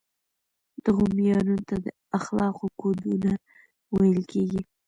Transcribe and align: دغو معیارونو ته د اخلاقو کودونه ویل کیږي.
دغو 0.85 1.03
معیارونو 1.15 1.61
ته 1.69 1.75
د 1.85 1.87
اخلاقو 2.17 2.65
کودونه 2.81 3.31
ویل 3.97 4.21
کیږي. 4.31 4.61